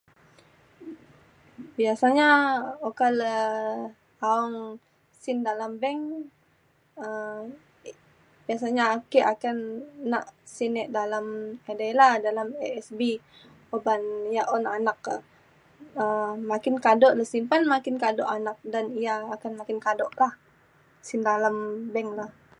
[1.77, 2.29] biasanya
[2.87, 3.35] okok le
[4.29, 4.53] aong
[5.23, 6.01] sin dalem bank
[7.05, 7.41] um
[8.45, 9.57] biasanya ake akan
[10.11, 10.25] nak
[10.55, 11.25] sin e dalam
[11.71, 12.99] edei la dalam ASB
[13.75, 14.01] uban
[14.35, 15.17] ia’ un anak e
[16.03, 20.31] um makin kado le simpan makin kado anak dan ia’ akan makin kado lah
[21.07, 21.57] sin dalem
[21.95, 22.25] bank le